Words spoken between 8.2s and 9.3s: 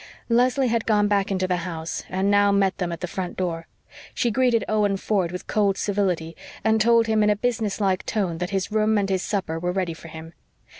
that his room and his